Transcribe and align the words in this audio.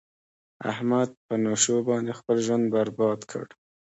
احمد 0.71 1.09
په 1.27 1.33
نشو 1.45 1.77
باندې 1.89 2.11
خپل 2.19 2.37
ژوند 2.45 2.65
برباد 2.75 3.19
کړ. 3.31 3.45